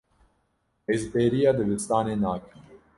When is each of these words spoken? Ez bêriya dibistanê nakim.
Ez 0.93 1.01
bêriya 1.11 1.51
dibistanê 1.57 2.15
nakim. 2.23 2.61